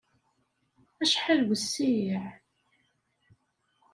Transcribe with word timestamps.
Acḥal 1.03 1.41
wessiɛ! 1.47 2.21